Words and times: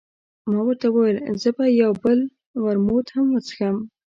ما 0.49 0.59
ورته 0.65 0.87
وویل، 0.89 1.17
زه 1.41 1.49
به 1.57 1.63
یو 1.81 1.91
بل 2.03 2.19
ورموت 2.63 3.07
هم 3.15 3.25
وڅښم. 3.33 3.75